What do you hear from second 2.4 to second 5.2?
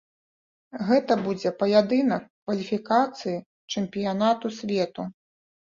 кваліфікацыі чэмпіянату свету.